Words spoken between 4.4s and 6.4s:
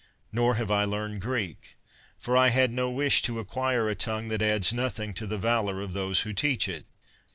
adds nothing to the valor of those who